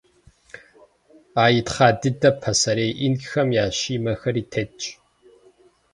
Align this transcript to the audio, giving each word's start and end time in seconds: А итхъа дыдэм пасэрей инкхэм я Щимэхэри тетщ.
А 1.43 1.45
итхъа 1.57 1.89
дыдэм 2.01 2.35
пасэрей 2.41 2.91
инкхэм 3.05 3.47
я 3.63 3.65
Щимэхэри 3.77 4.43
тетщ. 4.51 4.81